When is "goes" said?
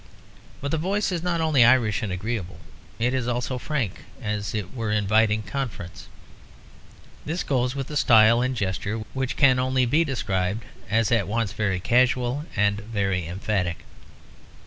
7.43-7.75